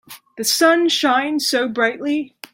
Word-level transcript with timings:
The 0.37 0.43
sun 0.43 0.89
shines 0.89 1.47
so 1.47 1.67
brightly. 1.69 2.33